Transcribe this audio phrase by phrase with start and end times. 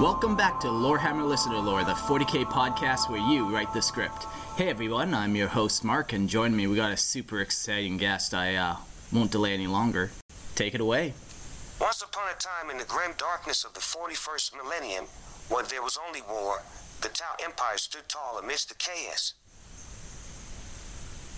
[0.00, 4.24] Welcome back to Lorehammer Listener Lore, the 40k podcast where you write the script.
[4.56, 6.66] Hey everyone, I'm your host Mark, and join me.
[6.66, 8.32] We got a super exciting guest.
[8.32, 8.76] I uh,
[9.12, 10.10] won't delay any longer.
[10.54, 11.12] Take it away.
[11.78, 15.04] Once upon a time in the grim darkness of the 41st millennium,
[15.50, 16.62] when there was only war,
[17.02, 19.34] the Tau Empire stood tall amidst the chaos.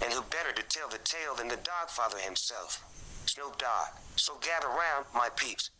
[0.04, 2.84] And who better to tell the tale than the Dogfather himself,
[3.26, 3.98] Snoop Dogg?
[4.14, 5.70] So gather round, my peeps,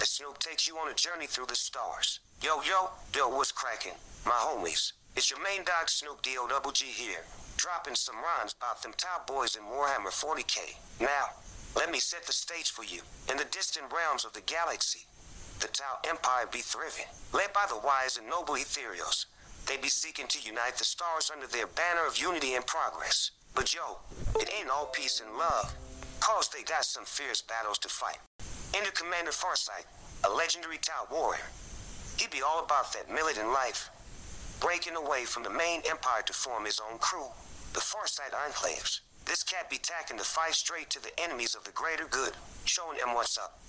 [0.00, 2.20] as Snoop takes you on a journey through the stars.
[2.42, 3.92] Yo, yo, yo, what's cracking?
[4.26, 4.92] My homies.
[5.16, 7.24] It's your main dog Snoop D-O double G here,
[7.56, 10.74] dropping some rhymes about them Tau boys in Warhammer 40k.
[11.00, 11.36] Now,
[11.76, 13.02] let me set the stage for you.
[13.30, 15.06] In the distant realms of the galaxy,
[15.60, 19.26] the Tau Empire be thriving, led by the wise and noble Ethereals.
[19.66, 23.30] They be seeking to unite the stars under their banner of unity and progress.
[23.54, 23.98] But yo,
[24.40, 25.74] it ain't all peace and love,
[26.20, 28.18] cause they got some fierce battles to fight.
[28.74, 29.84] Enter Commander Farsight,
[30.24, 31.44] a legendary Tau warrior.
[32.16, 33.90] He'd be all about that militant life,
[34.60, 37.26] breaking away from the main empire to form his own crew,
[37.74, 39.00] the Farsight Enclaves.
[39.26, 42.32] This cat be tacking to fight straight to the enemies of the greater good,
[42.64, 43.60] showing them what's up.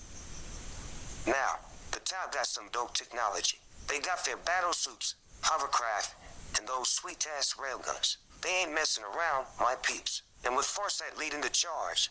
[1.28, 1.60] Now,
[1.92, 3.58] the Tau got some dope technology.
[3.90, 6.16] They got their battle suits, hovercraft,
[6.58, 8.16] and those sweet ass railguns.
[8.42, 10.22] They ain't messing around, my peeps.
[10.46, 12.10] And with Farsight leading the charge,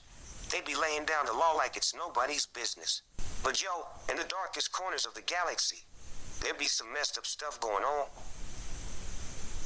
[0.53, 3.01] they be laying down the law like it's nobody's business.
[3.43, 5.85] But yo, in the darkest corners of the galaxy,
[6.41, 8.07] there'd be some messed up stuff going on.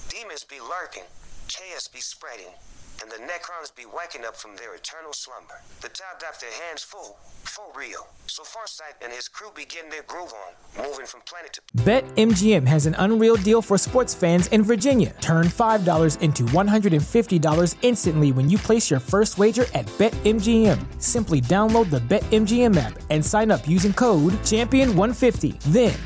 [0.08, 1.02] Demons be lurking,
[1.48, 2.54] chaos be spreading,
[3.03, 5.61] and the Necrons be waking up from their eternal slumber.
[5.81, 8.09] The Tau got their hands full, for real.
[8.27, 12.67] So Farsight and his crew be getting their groove on, moving from planet to BetMGM
[12.67, 15.15] has an unreal deal for sports fans in Virginia.
[15.21, 21.03] Turn $5 into $150 instantly when you place your first wager at BetMGM.
[21.03, 25.61] Simply download the BetMGM app and sign up using code Champion150.
[25.73, 25.95] Then,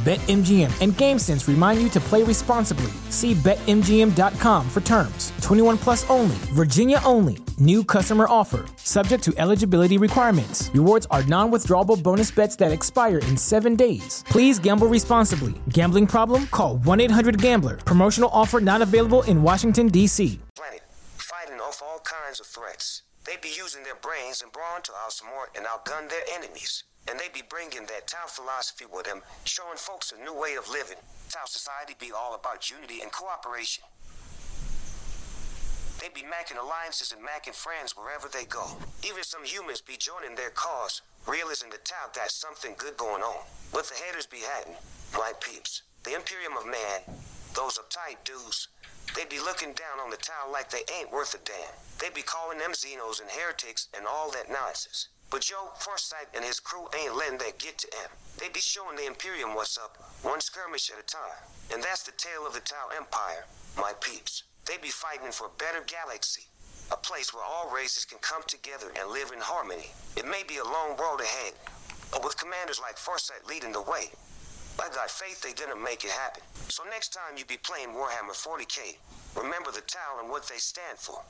[0.00, 2.90] BetMGM and GameSense remind you to play responsibly.
[3.10, 5.30] See BetMGM.com for terms.
[5.42, 7.36] 21 plus only, Virginia only.
[7.58, 8.64] New customer offer.
[8.76, 10.70] Subject to eligibility requirements.
[10.72, 14.24] Rewards are non withdrawable bonus bets that expire in seven days.
[14.26, 15.52] Please gamble responsibly.
[15.68, 16.46] Gambling problem?
[16.46, 17.76] Call 1 800 Gambler.
[17.76, 20.40] Promotional offer not available in Washington, D.C.
[20.56, 20.80] planet,
[21.18, 23.02] fighting off all kinds of threats.
[23.26, 26.84] They be using their brains and brawn to outsmart and outgun their enemies.
[27.10, 30.70] And they be bringing that Tau philosophy with them, showing folks a new way of
[30.70, 31.02] living.
[31.28, 33.82] Tau society be all about unity and cooperation.
[35.98, 38.78] They be macking alliances and macking friends wherever they go.
[39.02, 43.42] Even some humans be joining their cause, realizing the Tau got something good going on.
[43.72, 44.78] What the haters be hatting,
[45.12, 45.82] my peeps.
[46.04, 47.18] The Imperium of Man,
[47.54, 48.68] those uptight dudes,
[49.16, 51.74] they be looking down on the Tau like they ain't worth a damn.
[51.98, 55.08] They be calling them Xenos and heretics and all that nonsense.
[55.30, 58.10] But Joe Farsight and his crew ain't letting that get to them.
[58.38, 61.38] They be showing the Imperium what's up, one skirmish at a time.
[61.72, 63.46] And that's the tale of the Tau Empire,
[63.76, 64.42] my peeps.
[64.66, 66.42] They be fighting for a better galaxy,
[66.90, 69.94] a place where all races can come together and live in harmony.
[70.16, 71.54] It may be a long road ahead,
[72.10, 74.10] But with commanders like Farsight leading the way,
[74.82, 76.42] I got faith they didn't make it happen.
[76.68, 78.96] So next time you be playing Warhammer 40k,
[79.36, 81.22] remember the Tau and what they stand for.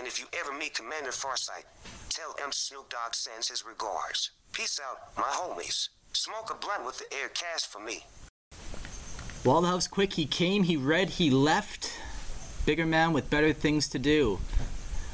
[0.00, 1.64] And if you ever meet Commander Farsight,
[2.08, 4.30] tell M Snoop Dogg sends his regards.
[4.50, 5.90] Peace out, my homies.
[6.14, 8.06] Smoke a blunt with the air caste for me.
[9.44, 10.14] Was quick.
[10.14, 11.92] He came, he read, he left.
[12.64, 14.38] Bigger man with better things to do.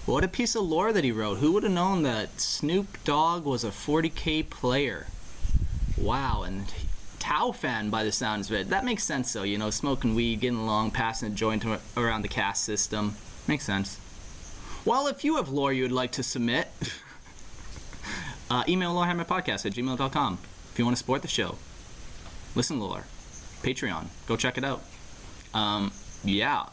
[0.04, 1.38] What a piece of lore that he wrote.
[1.38, 5.08] Who would have known that Snoop Dogg was a 40k player?
[5.98, 6.72] Wow, and
[7.18, 8.68] Tau fan by the sounds of it.
[8.68, 11.64] That makes sense though, you know, smoking weed, getting along, passing a joint
[11.96, 13.16] around the caste system.
[13.48, 13.98] Makes sense.
[14.86, 16.68] Well, if you have lore you would like to submit,
[18.50, 20.38] uh, email lorehammerpodcast at gmail.com.
[20.72, 21.56] If you want to support the show,
[22.54, 23.04] listen lore.
[23.62, 24.06] Patreon.
[24.28, 24.84] Go check it out.
[25.52, 25.90] Um,
[26.22, 26.66] yeah.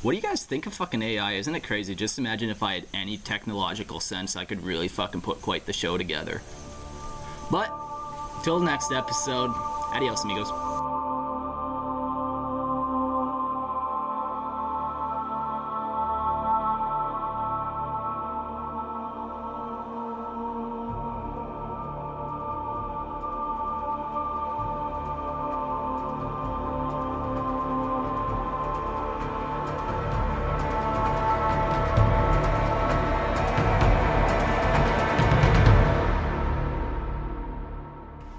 [0.00, 1.32] What do you guys think of fucking AI?
[1.32, 1.94] Isn't it crazy?
[1.94, 5.74] Just imagine if I had any technological sense, I could really fucking put quite the
[5.74, 6.40] show together.
[7.50, 7.70] But,
[8.44, 9.50] till next episode,
[9.92, 10.75] adios, amigos.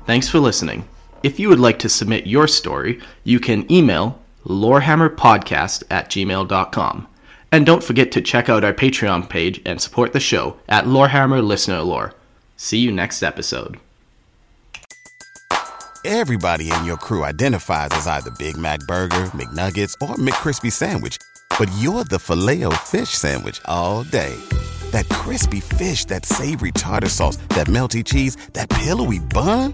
[0.07, 0.87] Thanks for listening.
[1.21, 7.07] If you would like to submit your story, you can email lorehammerpodcast at gmail.com.
[7.51, 11.45] And don't forget to check out our Patreon page and support the show at Lorehammer
[11.45, 12.13] Listener Lore.
[12.55, 13.79] See you next episode.
[16.05, 21.17] Everybody in your crew identifies as either Big Mac Burger, McNuggets, or McCrispy Sandwich.
[21.59, 24.35] But you're the filet fish Sandwich all day.
[24.91, 29.73] That crispy fish, that savory tartar sauce, that melty cheese, that pillowy bun.